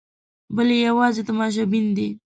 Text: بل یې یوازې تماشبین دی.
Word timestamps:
بل 0.55 0.67
یې 0.75 0.79
یوازې 0.87 1.21
تماشبین 1.29 1.85
دی. 1.97 2.07